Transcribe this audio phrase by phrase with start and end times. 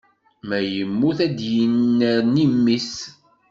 [0.47, 2.93] Ma yemmut ad d-yennerni mmi-s